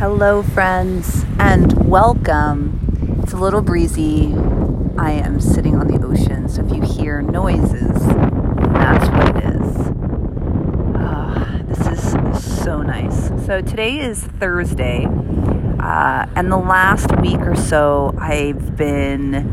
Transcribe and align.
Hello, 0.00 0.42
friends, 0.42 1.26
and 1.38 1.86
welcome. 1.86 3.20
It's 3.22 3.34
a 3.34 3.36
little 3.36 3.60
breezy. 3.60 4.32
I 4.96 5.10
am 5.10 5.42
sitting 5.42 5.76
on 5.76 5.88
the 5.88 6.02
ocean, 6.02 6.48
so 6.48 6.64
if 6.64 6.74
you 6.74 6.80
hear 6.80 7.20
noises, 7.20 8.00
that's 8.72 9.06
what 9.10 9.36
it 9.36 9.44
is. 9.44 9.76
Oh, 10.96 11.60
this 11.66 11.86
is 11.86 12.62
so 12.62 12.80
nice. 12.80 13.28
So, 13.44 13.60
today 13.60 13.98
is 14.00 14.22
Thursday, 14.22 15.04
uh, 15.04 16.24
and 16.34 16.50
the 16.50 16.56
last 16.56 17.14
week 17.20 17.40
or 17.40 17.54
so, 17.54 18.14
I've 18.18 18.78
been 18.78 19.52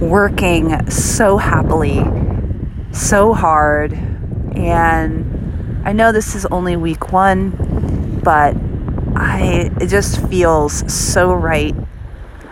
working 0.00 0.90
so 0.90 1.36
happily, 1.36 2.02
so 2.90 3.32
hard, 3.32 3.92
and 4.56 5.82
I 5.84 5.92
know 5.92 6.10
this 6.10 6.34
is 6.34 6.46
only 6.46 6.74
week 6.74 7.12
one, 7.12 8.20
but 8.24 8.56
I 9.16 9.70
it 9.80 9.88
just 9.88 10.26
feels 10.28 10.92
so 10.92 11.32
right. 11.32 11.74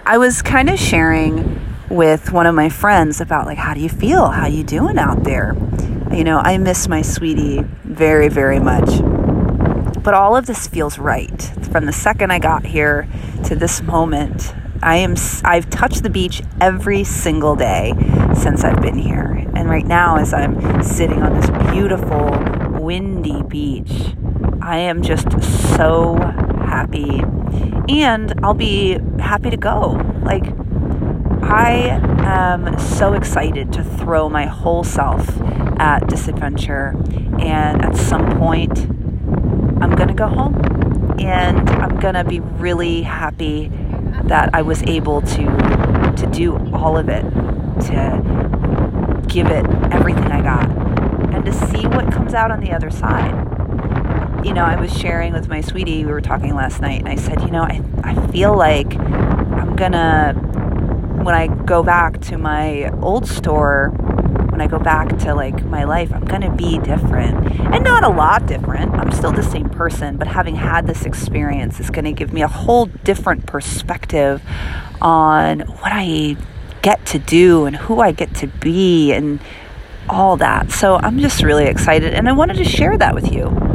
I 0.05 0.19
was 0.19 0.43
kind 0.43 0.69
of 0.69 0.79
sharing 0.79 1.61
with 1.89 2.33
one 2.33 2.47
of 2.47 2.55
my 2.55 2.69
friends 2.69 3.21
about 3.21 3.47
like 3.47 3.59
how 3.59 3.75
do 3.75 3.81
you 3.81 3.89
feel? 3.89 4.29
How 4.29 4.47
you 4.47 4.65
doing 4.65 4.99
out 4.99 5.25
there? 5.25 5.55
You 6.13 6.25
know, 6.25 6.39
I 6.39 6.59
miss 6.59 6.89
my 6.89 7.03
sweetie 7.03 7.63
very 7.85 8.29
very 8.29 8.61
much. 8.61 8.89
But 10.03 10.15
all 10.15 10.37
of 10.37 10.47
this 10.47 10.67
feels 10.67 10.99
right. 10.99 11.43
From 11.71 11.87
the 11.87 11.93
second 11.93 12.33
I 12.33 12.39
got 12.39 12.67
here 12.67 13.09
to 13.45 13.55
this 13.55 13.83
moment, 13.83 14.55
I 14.83 14.97
am 14.97 15.15
I've 15.45 15.71
touched 15.71 16.03
the 16.03 16.11
beach 16.11 16.43
every 16.61 17.05
single 17.05 17.55
day 17.55 17.93
since 18.35 18.65
I've 18.65 18.83
been 18.83 18.99
here. 18.99 19.47
And 19.55 19.71
right 19.71 19.87
now 19.87 20.17
as 20.17 20.33
I'm 20.33 20.83
sitting 20.83 21.23
on 21.23 21.41
this 21.41 21.51
beautiful 21.73 22.31
windy 22.83 23.43
beach, 23.45 24.15
I 24.61 24.79
am 24.79 25.03
just 25.03 25.31
so 25.77 26.17
happy. 26.73 27.23
And 27.89 28.33
I'll 28.43 28.55
be 28.55 28.99
happy 29.19 29.51
to 29.51 29.57
go. 29.59 30.01
Like, 30.23 30.47
I 31.43 32.01
am 32.25 32.79
so 32.79 33.13
excited 33.13 33.73
to 33.75 33.85
throw 33.85 34.29
my 34.31 34.47
whole 34.47 34.85
self 34.85 35.29
at 35.79 36.09
this 36.09 36.29
adventure, 36.29 36.97
and 37.39 37.85
at 37.85 37.95
some 37.97 38.39
point, 38.39 38.79
I'm 39.83 39.95
gonna 39.97 40.15
go 40.15 40.29
home. 40.29 40.55
And 41.19 41.69
I'm 41.69 42.01
gonna 42.01 42.25
be 42.25 42.41
really 42.41 43.03
happy 43.03 43.71
that 44.25 44.51
I 44.55 44.63
was 44.63 44.83
able 44.85 45.21
to 45.35 45.45
to 46.17 46.27
do 46.33 46.57
all 46.73 46.97
of 46.97 47.09
it, 47.09 47.23
to 47.89 49.25
give 49.29 49.49
it 49.49 49.67
everything 49.91 50.31
I 50.33 50.41
got, 50.43 50.71
and 51.35 51.45
to 51.45 51.53
see 51.53 51.87
what 51.87 52.11
comes 52.13 52.33
out 52.35 52.51
on 52.51 52.61
the 52.61 52.73
other 52.73 52.91
side 52.91 53.52
you 54.45 54.53
know, 54.53 54.65
I 54.65 54.81
was 54.81 54.93
sharing 54.99 55.33
with 55.33 55.49
my 55.49 55.61
sweetie, 55.61 56.05
we 56.05 56.11
were 56.11 56.21
talking 56.21 56.55
last 56.55 56.81
night, 56.81 57.01
and 57.01 57.09
I 57.09 57.15
said, 57.15 57.41
you 57.43 57.51
know, 57.51 57.63
I, 57.63 57.81
I 58.03 58.27
feel 58.29 58.57
like 58.57 58.97
I'm 58.97 59.77
gonna, 59.77 60.33
when 61.23 61.35
I 61.35 61.47
go 61.47 61.83
back 61.83 62.21
to 62.23 62.39
my 62.39 62.91
old 63.01 63.29
store, 63.29 63.91
when 64.51 64.61
I 64.61 64.67
go 64.67 64.81
back 64.81 65.17
to 65.21 65.35
like 65.35 65.65
my 65.65 65.85
life, 65.85 66.13
I'm 66.13 66.25
gonna 66.25 66.55
be 66.55 66.79
different. 66.79 67.53
And 67.73 67.85
not 67.85 68.03
a 68.03 68.09
lot 68.09 68.47
different. 68.47 68.93
I'm 68.95 69.13
still 69.13 69.31
the 69.33 69.45
same 69.45 69.71
person, 69.71 70.17
but 70.17 70.27
having 70.27 70.57
had 70.57 70.89
this 70.89 71.07
experience 71.07 71.79
is 71.79 71.91
gonna 71.91 72.13
give 72.13 72.33
me 72.33 72.43
a 72.43 72.49
whole 72.49 72.87
different 72.87 73.47
perspective 73.47 74.43
on 75.01 75.61
what 75.61 75.93
I 75.93 76.37
get 76.83 77.07
to 77.07 77.21
do 77.21 77.67
and 77.67 77.77
who 77.77 78.01
I 78.01 78.11
get 78.11 78.35
to 78.37 78.49
be 78.49 79.13
and 79.13 79.39
all 80.09 80.37
that. 80.39 80.73
So 80.73 80.97
I'm 80.97 81.21
just 81.21 81.45
really 81.45 81.67
excited, 81.67 82.13
and 82.13 82.29
I 82.29 82.33
wanted 82.33 82.57
to 82.57 82.65
share 82.65 82.99
that 82.99 83.15
with 83.15 83.33
you 83.33 83.72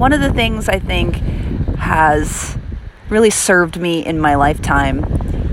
one 0.00 0.14
of 0.14 0.22
the 0.22 0.32
things 0.32 0.66
I 0.66 0.78
think 0.78 1.16
has 1.76 2.56
really 3.10 3.28
served 3.28 3.78
me 3.78 4.02
in 4.02 4.18
my 4.18 4.34
lifetime 4.34 5.02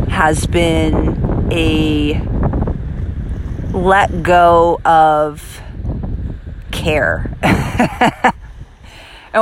has 0.07 0.47
been 0.47 1.49
a 1.51 2.21
let 3.73 4.23
go 4.23 4.79
of 4.85 5.61
care. 6.71 7.29
and 7.43 8.33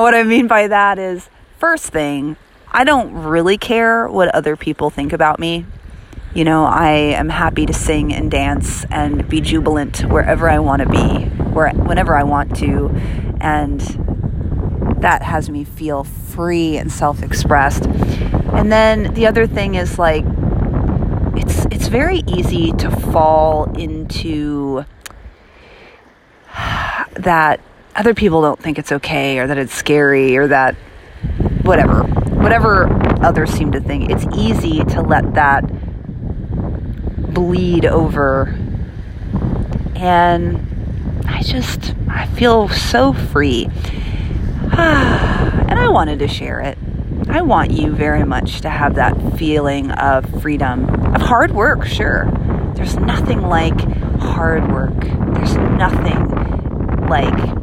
what 0.01 0.15
I 0.15 0.23
mean 0.23 0.47
by 0.47 0.69
that 0.69 0.97
is, 0.97 1.29
first 1.59 1.89
thing, 1.89 2.35
I 2.71 2.83
don't 2.83 3.13
really 3.13 3.59
care 3.59 4.07
what 4.07 4.33
other 4.33 4.55
people 4.55 4.89
think 4.89 5.13
about 5.13 5.39
me. 5.39 5.67
You 6.33 6.45
know, 6.45 6.65
I 6.65 6.93
am 6.93 7.29
happy 7.29 7.67
to 7.67 7.73
sing 7.73 8.11
and 8.11 8.31
dance 8.31 8.87
and 8.89 9.29
be 9.29 9.39
jubilant 9.39 9.99
wherever 10.05 10.49
I 10.49 10.57
want 10.57 10.81
to 10.81 10.89
be, 10.89 11.25
where 11.53 11.69
whenever 11.69 12.15
I 12.15 12.23
want 12.23 12.55
to, 12.57 12.89
and 13.39 14.04
that 15.05 15.21
has 15.21 15.51
me 15.51 15.63
feel 15.63 16.03
free 16.03 16.77
and 16.77 16.91
self-expressed. 16.91 17.85
And 17.85 18.71
then 18.71 19.13
the 19.13 19.27
other 19.27 19.45
thing 19.45 19.75
is 19.75 19.99
like 19.99 20.25
it's 21.35 21.65
it's 21.65 21.89
very 21.89 22.23
easy 22.25 22.71
to 22.71 22.89
fall 22.89 23.71
into 23.77 24.83
that 27.13 27.59
other 27.95 28.15
people 28.15 28.41
don't 28.41 28.59
think 28.59 28.79
it's 28.79 28.91
okay 28.91 29.37
or 29.37 29.45
that 29.45 29.59
it's 29.59 29.75
scary 29.75 30.35
or 30.37 30.47
that 30.47 30.73
whatever 31.61 32.01
whatever 32.41 32.87
others 33.23 33.51
seem 33.51 33.71
to 33.73 33.79
think. 33.79 34.09
It's 34.09 34.25
easy 34.35 34.83
to 34.85 35.03
let 35.03 35.35
that 35.35 35.61
bleed 37.31 37.85
over. 37.85 38.55
And 39.95 40.71
i 41.27 41.41
just 41.41 41.95
i 42.07 42.25
feel 42.27 42.69
so 42.69 43.13
free 43.13 43.67
and 45.69 45.79
I 45.79 45.87
wanted 45.87 46.19
to 46.19 46.27
share 46.27 46.59
it. 46.59 46.77
I 47.29 47.41
want 47.41 47.71
you 47.71 47.91
very 47.91 48.23
much 48.23 48.61
to 48.61 48.69
have 48.69 48.95
that 48.95 49.15
feeling 49.37 49.91
of 49.91 50.41
freedom, 50.41 50.89
of 51.15 51.21
hard 51.21 51.51
work, 51.51 51.85
sure. 51.85 52.31
There's 52.75 52.97
nothing 52.97 53.41
like 53.41 53.79
hard 54.19 54.71
work. 54.71 54.99
There's 55.35 55.55
nothing 55.55 56.27
like 57.07 57.55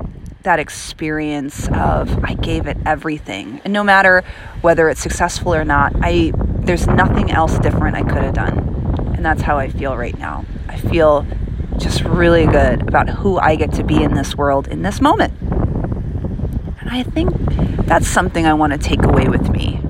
that 0.42 0.58
experience 0.58 1.68
of 1.68 2.24
I 2.24 2.34
gave 2.34 2.66
it 2.66 2.76
everything. 2.86 3.60
And 3.64 3.72
no 3.72 3.84
matter 3.84 4.24
whether 4.60 4.88
it's 4.88 5.00
successful 5.00 5.54
or 5.54 5.64
not, 5.64 5.92
I 6.02 6.32
there's 6.34 6.86
nothing 6.86 7.30
else 7.30 7.58
different 7.58 7.96
I 7.96 8.02
could 8.02 8.22
have 8.22 8.34
done. 8.34 8.58
And 9.14 9.24
that's 9.24 9.42
how 9.42 9.58
I 9.58 9.68
feel 9.68 9.96
right 9.96 10.16
now. 10.18 10.44
I 10.68 10.76
feel 10.76 11.26
just 11.78 12.02
really 12.04 12.46
good 12.46 12.82
about 12.82 13.08
who 13.08 13.38
I 13.38 13.56
get 13.56 13.72
to 13.74 13.84
be 13.84 14.02
in 14.02 14.14
this 14.14 14.36
world 14.36 14.68
in 14.68 14.82
this 14.82 15.00
moment. 15.00 15.34
I 16.86 17.02
think 17.02 17.30
that's 17.86 18.08
something 18.08 18.46
I 18.46 18.54
want 18.54 18.72
to 18.72 18.78
take 18.78 19.02
away 19.02 19.28
with 19.28 19.50
me. 19.50 19.80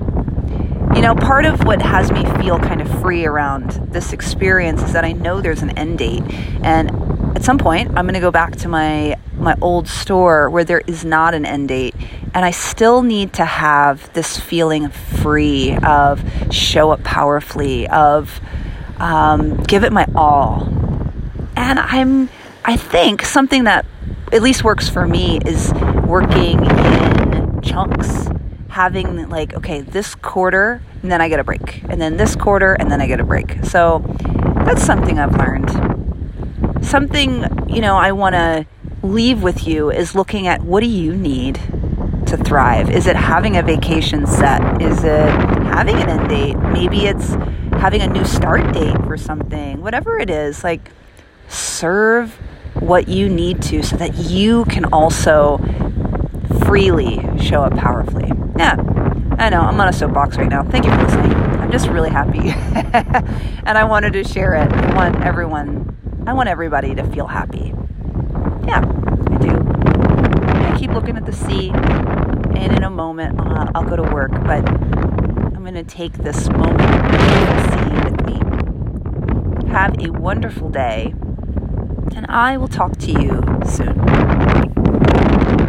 You 0.95 1.01
know, 1.01 1.15
part 1.15 1.45
of 1.45 1.63
what 1.65 1.81
has 1.81 2.11
me 2.11 2.23
feel 2.41 2.59
kind 2.59 2.81
of 2.81 3.01
free 3.01 3.25
around 3.25 3.71
this 3.91 4.13
experience 4.13 4.81
is 4.83 4.93
that 4.93 5.03
I 5.03 5.13
know 5.13 5.41
there's 5.41 5.61
an 5.61 5.77
end 5.77 5.97
date. 5.97 6.23
And 6.63 6.91
at 7.35 7.43
some 7.43 7.57
point, 7.57 7.89
I'm 7.89 8.05
going 8.05 8.13
to 8.13 8.19
go 8.19 8.31
back 8.31 8.55
to 8.57 8.67
my 8.67 9.17
my 9.37 9.55
old 9.61 9.87
store 9.87 10.49
where 10.49 10.63
there 10.63 10.81
is 10.87 11.03
not 11.03 11.33
an 11.33 11.45
end 11.45 11.67
date 11.67 11.95
and 12.33 12.45
I 12.45 12.51
still 12.51 13.01
need 13.01 13.33
to 13.33 13.45
have 13.45 14.11
this 14.13 14.39
feeling 14.39 14.89
free 14.89 15.75
of 15.77 16.23
show 16.53 16.91
up 16.91 17.03
powerfully 17.03 17.87
of 17.89 18.39
um, 18.97 19.61
give 19.63 19.83
it 19.83 19.91
my 19.91 20.07
all 20.15 20.67
and 21.55 21.79
I'm 21.79 22.29
I 22.63 22.77
think 22.77 23.23
something 23.23 23.65
that 23.65 23.85
at 24.31 24.41
least 24.41 24.63
works 24.63 24.87
for 24.87 25.05
me 25.05 25.39
is 25.45 25.73
working 26.05 26.65
in 26.65 27.61
chunks 27.61 28.27
having 28.69 29.29
like 29.29 29.53
okay 29.53 29.81
this 29.81 30.15
quarter 30.15 30.81
and 31.03 31.11
then 31.11 31.21
i 31.21 31.29
get 31.29 31.39
a 31.39 31.43
break 31.43 31.83
and 31.89 32.01
then 32.01 32.17
this 32.17 32.35
quarter 32.35 32.73
and 32.73 32.91
then 32.91 32.99
i 32.99 33.07
get 33.07 33.19
a 33.19 33.23
break. 33.23 33.63
So 33.63 34.03
that's 34.65 34.83
something 34.83 35.19
i've 35.19 35.37
learned. 35.37 35.69
Something 36.83 37.45
you 37.69 37.81
know 37.81 37.95
i 37.95 38.11
want 38.11 38.33
to 38.33 38.65
leave 39.01 39.43
with 39.43 39.67
you 39.67 39.91
is 39.91 40.15
looking 40.15 40.47
at 40.47 40.61
what 40.61 40.81
do 40.81 40.87
you 40.87 41.15
need 41.15 41.55
to 42.25 42.37
thrive? 42.37 42.89
Is 42.89 43.05
it 43.05 43.15
having 43.15 43.57
a 43.57 43.61
vacation 43.61 44.25
set? 44.25 44.81
Is 44.81 45.03
it 45.03 45.29
having 45.75 45.97
an 45.97 46.09
end 46.09 46.29
date? 46.29 46.55
Maybe 46.55 47.05
it's 47.05 47.35
having 47.83 48.01
a 48.01 48.07
new 48.07 48.23
start 48.23 48.73
date 48.73 48.95
for 49.03 49.17
something 49.17 49.81
whatever 49.81 50.17
it 50.17 50.29
is 50.29 50.63
like 50.63 50.89
serve 51.49 52.31
what 52.79 53.09
you 53.09 53.27
need 53.27 53.61
to 53.61 53.83
so 53.83 53.97
that 53.97 54.15
you 54.15 54.63
can 54.65 54.85
also 54.85 55.57
freely 56.73 57.19
show 57.39 57.61
up 57.61 57.75
powerfully. 57.75 58.31
Yeah, 58.57 58.73
I 59.37 59.49
know, 59.49 59.61
I'm 59.61 59.79
on 59.79 59.89
a 59.89 59.93
soapbox 59.93 60.37
right 60.37 60.49
now. 60.49 60.63
Thank 60.63 60.85
you 60.85 60.91
for 60.91 61.03
listening. 61.03 61.31
I'm 61.31 61.71
just 61.71 61.85
really 61.87 62.09
happy. 62.09 62.39
and 63.63 63.77
I 63.77 63.83
wanted 63.83 64.13
to 64.13 64.23
share 64.23 64.55
it. 64.55 64.73
I 64.73 64.95
want 64.95 65.23
everyone, 65.23 65.95
I 66.25 66.33
want 66.33 66.49
everybody 66.49 66.95
to 66.95 67.03
feel 67.11 67.27
happy. 67.27 67.75
Yeah, 68.65 68.79
I 68.79 69.37
do. 69.37 69.51
I 70.73 70.75
keep 70.79 70.89
looking 70.89 71.15
at 71.15 71.27
the 71.27 71.31
sea, 71.31 71.69
and 71.69 72.75
in 72.75 72.83
a 72.83 72.89
moment, 72.89 73.39
uh, 73.39 73.71
I'll 73.75 73.87
go 73.87 73.95
to 73.95 74.11
work, 74.11 74.31
but 74.31 74.67
I'm 74.67 75.61
going 75.61 75.75
to 75.75 75.83
take 75.83 76.13
this 76.13 76.49
moment 76.49 76.79
to 76.79 77.69
sea 77.69 78.09
with 78.09 78.25
me. 78.25 79.69
Have 79.69 79.95
a 79.99 80.09
wonderful 80.09 80.69
day, 80.69 81.13
and 82.15 82.25
I 82.29 82.57
will 82.57 82.67
talk 82.67 82.97
to 82.97 83.11
you 83.11 83.43
soon. 83.63 84.62